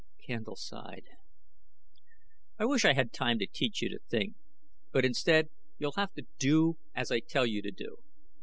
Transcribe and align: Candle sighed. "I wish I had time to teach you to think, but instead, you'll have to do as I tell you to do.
Candle 0.17 0.55
sighed. 0.55 1.05
"I 2.57 2.65
wish 2.65 2.85
I 2.85 2.93
had 2.95 3.13
time 3.13 3.37
to 3.37 3.45
teach 3.45 3.83
you 3.83 3.89
to 3.89 3.99
think, 4.09 4.33
but 4.91 5.05
instead, 5.05 5.49
you'll 5.77 5.91
have 5.95 6.13
to 6.15 6.25
do 6.39 6.79
as 6.95 7.11
I 7.11 7.19
tell 7.19 7.45
you 7.45 7.61
to 7.61 7.69
do. 7.71 7.97